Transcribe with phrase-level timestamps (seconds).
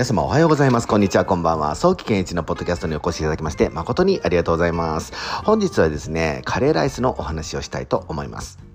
[0.00, 0.88] 皆様おはようございます。
[0.88, 1.74] こんにちは、こんばんは。
[1.74, 5.12] 早期健一のポッドキャストにお越しいただきまして、誠にありがとうございます。
[5.44, 8.69] 本日はですね、カレーライスのお話をしたいと思います。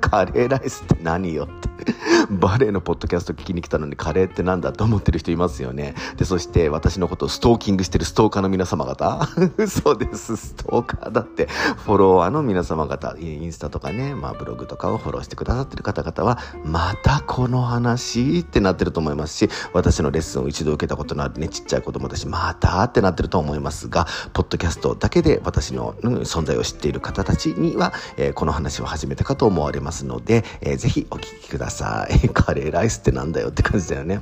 [0.00, 1.70] カレーライスって何よって。
[2.30, 5.94] バレエのポッドキャスト聞きに来たのにカレーって何だと思ってる人いますよね。
[6.16, 9.26] で、そして私のことをストーキングしてるストーカーの皆様方。
[9.66, 10.36] そうです。
[10.36, 11.48] ストーカーだって、
[11.84, 32.28] フォロワーの皆様方、インスタとかね、まあブログとかをフォローしてくださってる方々は、またこの話ってなってると思いますし、私のレッスンを一度受けたことのあるね、ちっちゃい子供たち、またってなってると思いますが、ポッドキャストだけで私の、うん、存在を知っている方たちには、えー、この話を始め始めたかと思われますので、えー、ぜひお聞きください。
[32.30, 34.20] カレーライスってなんだよって感じだよね。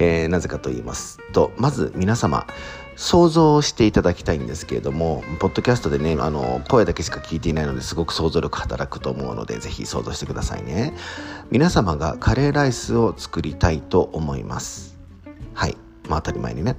[0.00, 2.46] えー、なぜかと言いますと、まず皆様、
[2.96, 10.94] 想像していただきたいんですけれども、ポッドキャストでね、あの、声だけしか聞いていないのですごく想像力働くと思うので、ぜひ想像してくださいね。
[11.52, 14.98] 皆様がカレーライスを作りたいと思います。
[15.54, 15.76] はい。
[16.08, 16.74] まあ当たり前にね。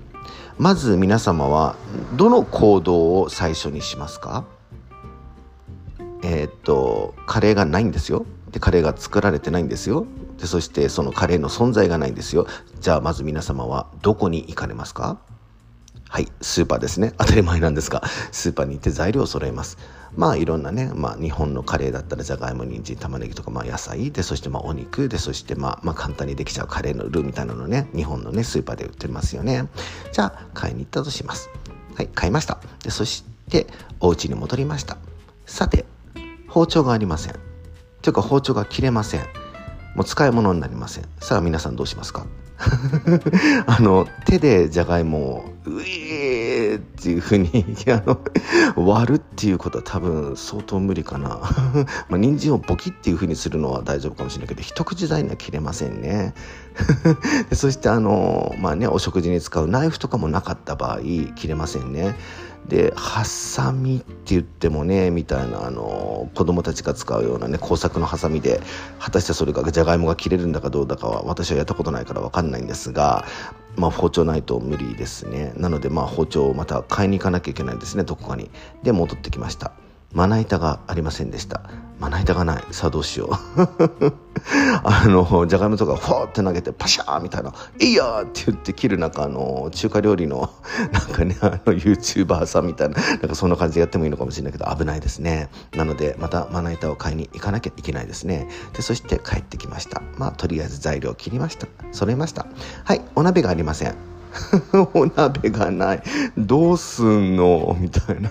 [0.58, 1.78] まず皆様は、
[2.18, 4.59] どの行動を最初にしますか？
[6.22, 8.26] えー、っと、カレーがないんですよ。
[8.52, 10.06] で、カレーが作られてないんですよ。
[10.38, 12.48] で、そしてそのカレーの存在がないんですよ。
[12.80, 15.20] じゃあまず皆様はどこに行かれますか？
[16.08, 17.14] はい、スーパーですね。
[17.20, 19.78] 当たり前なんですが、スーパーに行って材料を揃えます。
[20.16, 29.70] まあいろんなね、まあ日本のカレーだったらじゃがいも、人参、玉ねぎとかまあ野菜で、そしてまあお肉で、そしてまあまあ簡単にできちゃうカレーのルーみたいなのね、日本のね、スーパーで売ってますよね。
[30.12, 31.52] じゃあ買いに行ったとします。
[31.96, 32.58] はい、買いました。
[32.84, 33.68] で、そして
[34.00, 34.98] お家に戻りました。
[35.46, 35.86] さて、
[36.50, 37.34] 包丁がありません。
[38.02, 39.22] というか包丁が切れません。
[39.96, 41.06] もう使い物になりません。
[41.20, 42.26] さあ皆さんどうしますか？
[43.68, 45.99] あの、手でじゃがいもを、うい
[46.76, 48.20] っていうふうに あの、
[48.76, 51.40] 割るっていうことは多分相当無理かな。
[52.10, 56.34] まあ、人参をボキっていうふうにするのは大丈夫かもしれないけど、一口大には切れませんね。
[57.54, 61.00] そしてあの、まあね、お食事に使うナイフとかもなかった場合、
[61.36, 62.16] 切れませんね。
[62.68, 68.62] でハサミって言ってもねみたいなあの子供たちが使うようなね工作のハサミで
[69.00, 73.26] 果たしてそれがじゃがいもが切れるんだかどうだかは私はやったことないから分かんないんですが、
[73.80, 75.54] まあ、包丁ないと無理ですね。
[75.56, 78.04] なのでまあ包丁をまた買いに行かなきゃいけないですね。
[78.04, 78.52] どこかに。
[78.84, 79.72] で戻ってきました。
[80.12, 81.62] まな板がありませんでした。
[82.00, 82.64] まな板がない。
[82.72, 83.30] さあどうしよ
[84.02, 84.29] う。
[84.84, 90.50] あのじゃがいもとかフォーって投げてパシャーみたいな「いいよ!」って言って切るなんかあの中華料理の
[90.92, 95.50] なんかねあの YouTuber さんみたいななんかそんな感じでやってもいいのかもしれないけど危ないですね。
[95.76, 98.48] なのでまたまな板を買いに行かなきゃいけないですね。
[98.74, 100.02] でそして帰ってきました。
[100.18, 101.68] まあとりあえず材料切りました。
[101.92, 102.46] 揃えました。
[102.84, 103.96] はいお鍋がありません。
[104.94, 106.04] お鍋がない。
[106.38, 107.76] どうすんの？
[107.80, 108.30] みたいな。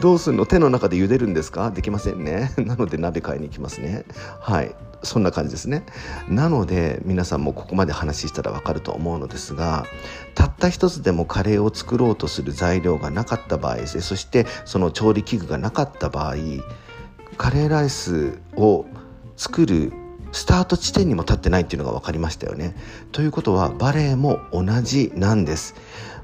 [0.00, 0.44] どうすんの？
[0.46, 1.70] 手の中で茹でるんですか？
[1.70, 2.52] できませんね。
[2.58, 4.04] なので鍋買いに行きますね。
[4.40, 4.74] はい。
[5.02, 5.84] そんな感じですね。
[6.28, 9.86] なので皆さんもここまで話したらわかると思うのですが、
[10.34, 16.34] たった一つでもカレーを作ろうとする材料がなかった場合で、そしてその調理器具がなかった場合、
[17.36, 18.86] カレーライスを
[19.36, 19.92] 作る
[20.36, 22.76] スタート地点にも立ってないっていうのが分かりましたよね。
[23.10, 25.74] ということはバレエも同じなんです。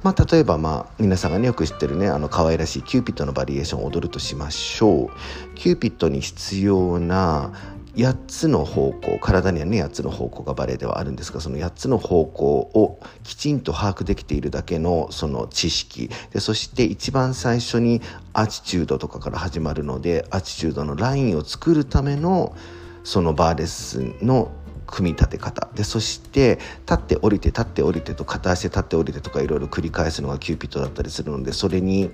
[0.02, 5.54] まあ、例えば、まあ、皆さんがねよく知ってるねあの可愛らしいキューピッドのバリエーションを踊るとしましょう。
[5.54, 7.52] キューピッドに必要な
[7.96, 18.02] 8つの方向体にはね8つの方向がバレエではあるんですがその8つの方向をきちんと把握できているだけのその知識でそして一番最初に
[18.34, 22.54] アチチュードとかから始まるのでアチチュードのラインを作るための
[23.04, 24.52] そのバーレッスンの
[24.92, 25.68] 組み立て方。
[25.74, 32.10] でそして立って降りて立って降りてと片足で立って降りてとかいろいろ繰り返すのがキューピッドだったりするのでそれに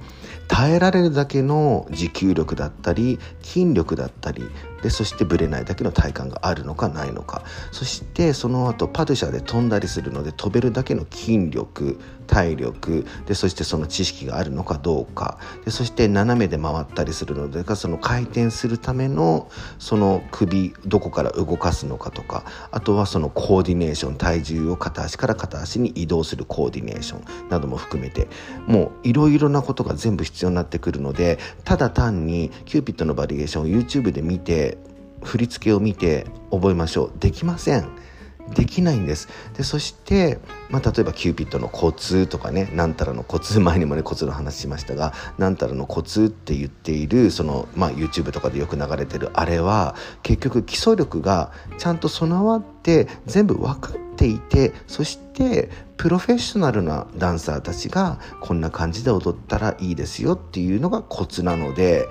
[0.47, 4.49] 耐えられるだけの持久力だったり筋力だったり
[4.83, 7.43] でそしてぶれないだけの体幹があるのかないのか。
[7.73, 15.39] そしてその後パドゥシャで飛んだりするので飛べるだけの筋力体力でそしてその知識があるのかどうか。
[15.65, 28.29] でそして斜めで回ったりするのでその回転するためのその首どこから動かすのかとかあとはそのコーディネーション体重を片足から片足に移動するコーディネーションなども含めて
[28.67, 34.79] もういろいろなことが全部必要になってくるのでただ単にキューピッドのバリエーションを YouTube で見て
[35.23, 37.13] 振り付けを見て覚えましょう。
[37.19, 38.08] できません。
[38.55, 39.29] できないんです。
[39.57, 40.39] でそして、
[40.71, 62.09] まあ、例えばキューピッドのコツとかねなんたらのコツ前にもねコツの話しましたがなんたらのコツって言っているその、まあ、YouTube とかでよく流れてるあれは結局基礎力がちゃんと備わって全部分かっていてそしてプロフェッショナルなダンサーたちがこんな感じで踊ったらいいですよっていうのがコツなので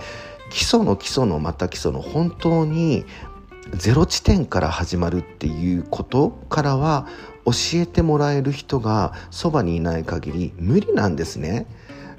[0.49, 3.05] 基礎の基礎のまた基礎の本当に
[3.73, 7.07] ゼロ地点から始まるっていうことからは
[7.45, 11.65] 教えてもらえる人がそばにいない限り無理なんですね。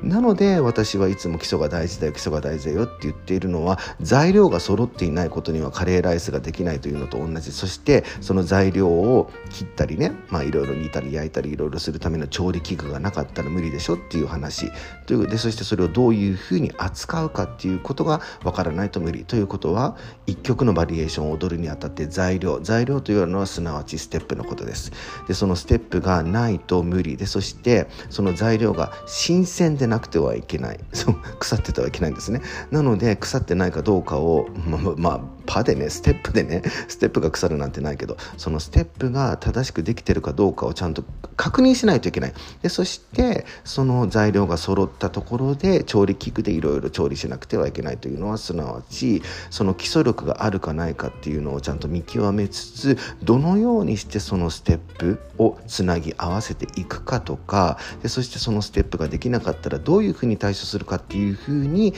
[0.03, 7.53] なので私はいつも基礎が大事だよ基礎が大事だよって言っているのは材料が揃っていないことにはカレーライスができないというのと同じ。
[7.53, 14.71] そしてその材料を切ったりねまあいろいろ煮たり焼いたりいろいろするための調理器具がなかったら無理でしょっていう話。
[15.06, 19.25] というでそしてそれをどういうふうに扱うかっていうことがわからないと無理。
[19.25, 19.97] ということは
[20.27, 24.93] 一曲のバリエーションを踊るにあたって材料材料というのはすなわちステップのことです。
[25.27, 27.17] でそのステップがないと無理。
[27.17, 30.81] でそしてその材料が新鮮でなくてはいけない。
[30.93, 32.43] そう腐っててはいけないんですね。
[32.70, 41.03] なので腐ってないかどうかをままあパでねステップでねステップが腐るなんてないけどそのステップが正しくできてるかどうかをちゃんと
[41.37, 42.35] 確認しないといけない。
[42.62, 61.95] でそしてその材料が揃ったところで調理器具でいろいろ調理しなくてはいけないというのはすなわちその基礎力があるかないかっていうのをちゃんと見極めつつどのようにしてそのステップをつなぎ合わせていくかとかでそしてそのステップができなかったらどういうふうに対処するかっていうふうに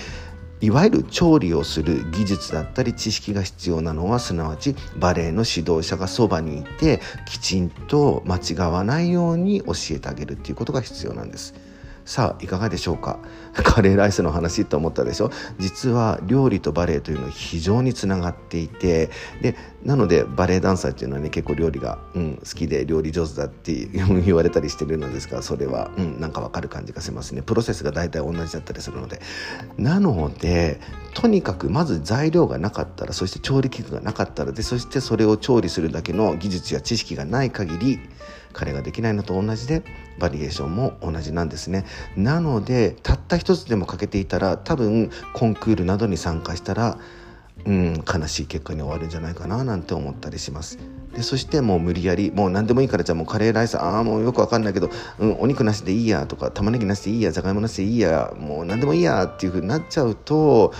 [0.60, 11.54] いわゆる調理をする技術だったり知識が必要なのはすなわちバレエの指導者がそばにいてきちんと間違わないように教えてあげるっていうことが必要なんです。
[12.10, 13.20] さあいかがでしょうか？
[13.54, 15.30] カレーライスの話と思ったでしょ？
[15.60, 19.10] 実は料理とバレエというのは非常につながっていて
[19.42, 19.54] で
[19.84, 27.42] なのでバレエダンサーっていうのはね結構料理が、うん、好きで料理上手だって 言われたりしてるのですがそれは、うん、なんかわかる感じがしますね。
[27.42, 29.20] プロセスが大体同じだったりするので。
[29.78, 30.80] なので
[31.14, 38.00] とにかくまず材料がなかったらそして調理器具がなかったらでそしてそれを調理するだけの技術や知識がない限り
[38.52, 39.82] 彼ができないのと同じで
[40.19, 41.85] バリエーションも同じなんですね。
[42.17, 46.99] なのでたった一つでも欠けていたら多分コンクールなどに参加したら
[47.64, 50.79] うん悲しい結果に終わるんじゃないかななんて思ったりします。
[51.14, 60.73] でそしてもう無理やりもう何でもいいからじゃあもうカレーライスああもうよくわかんないけど、うん、お肉なしでいいやとか玉ねぎなしでいいやじゃがいもなしでいいやもう何でもいいやっていう風になっちゃうと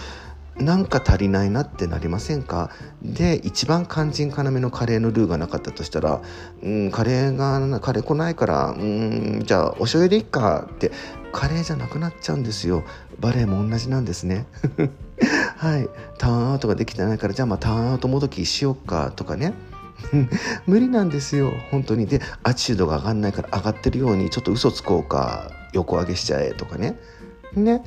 [0.61, 2.71] なんか足りないなってなりませんか？
[3.03, 6.21] で一番肝心要のカレーのルーがなかったとしたら、
[6.63, 10.93] うん、カレーがカレー来ないからうんじゃあお醤油でいっかって
[11.33, 12.85] カレーじゃなくなっちゃうんですよ。
[13.19, 14.47] バレエも同じなんですね。
[15.57, 15.89] はい。
[16.19, 19.55] ターンアウトができてないからじゃあまあターンアウトもどきしよっかとかね。
[20.67, 21.53] 無理なんですよ。
[21.71, 22.07] 本当に。
[22.07, 26.99] でアチュードが上がんないから上がってるようにちょっと嘘つこうか横上げしちゃえとかね。
[27.55, 27.83] ね。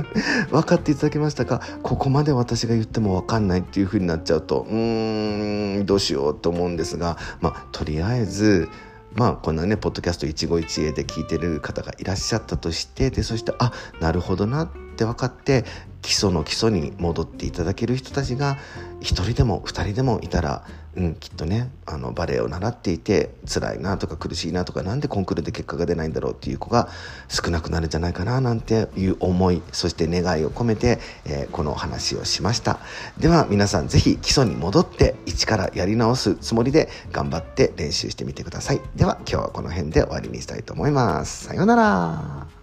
[0.50, 1.60] 分かっていただけましたか？
[1.82, 4.66] ここまで私が言っても分かんないっていう風になっちゃうと。
[4.68, 7.16] うーんどうしようと思うんですが。
[7.40, 8.68] まあとりあえず
[9.14, 15.64] まあこんなねポッドキャスト一期一会で聞いてる方がいらっしゃったとしてでそしてあなるほどなって分かって
[16.06, 18.58] 基礎の基礎に戻っていただける人たちが
[19.00, 20.64] 1人でも2人でもいたら、
[20.94, 26.88] うん、きっとねあのバレエを習っていて辛いなとか苦しいなとか何でコンクールで結果が出ないんだろうっていう子が
[27.28, 32.78] 少なくなるんじゃないかななんていう思いそして願いを込めて、えー、この話をしました。
[33.18, 38.80] では皆さん是非基礎に戻って一からやり直すつもりで頑張って練習してみてください。
[38.94, 41.46] では今日はこの辺で終わりにしたいと思います。
[41.46, 42.55] さようなら。